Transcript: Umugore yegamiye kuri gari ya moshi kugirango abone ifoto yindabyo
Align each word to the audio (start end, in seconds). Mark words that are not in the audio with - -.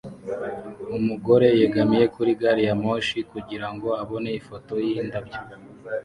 Umugore 0.97 1.47
yegamiye 1.59 2.05
kuri 2.15 2.31
gari 2.41 2.63
ya 2.67 2.75
moshi 2.83 3.17
kugirango 3.31 3.87
abone 4.01 4.29
ifoto 4.39 4.73
yindabyo 4.87 5.39